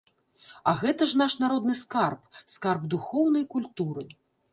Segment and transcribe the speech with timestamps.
[0.69, 2.21] А гэта ж наш народны скарб,
[2.53, 4.07] скарб духоўнай культуры.